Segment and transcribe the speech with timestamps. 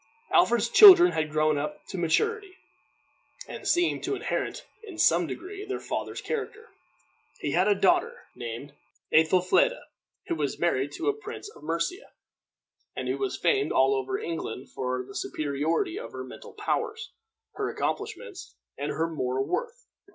[0.33, 2.57] Alfred's children had grown up to maturity,
[3.47, 6.69] and seemed to inherit, in some degree, their father's character.
[7.37, 8.73] He had a daughter, named
[9.13, 9.79] Æthelfleda,
[10.25, 12.09] who was married to a prince of Mercia,
[12.95, 17.11] and who was famed all over England for the superiority of her mental powers,
[17.53, 19.85] her accomplishments, and her moral worth.